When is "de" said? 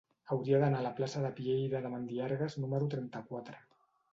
1.25-1.31, 1.85-1.93